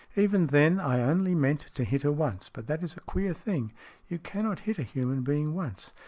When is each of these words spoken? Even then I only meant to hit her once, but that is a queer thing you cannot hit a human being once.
Even 0.15 0.47
then 0.47 0.79
I 0.79 0.99
only 0.99 1.35
meant 1.35 1.59
to 1.75 1.83
hit 1.83 2.01
her 2.01 2.11
once, 2.11 2.49
but 2.51 2.65
that 2.65 2.81
is 2.81 2.97
a 2.97 3.01
queer 3.01 3.35
thing 3.35 3.71
you 4.07 4.17
cannot 4.17 4.61
hit 4.61 4.79
a 4.79 4.81
human 4.81 5.21
being 5.21 5.53
once. 5.53 5.93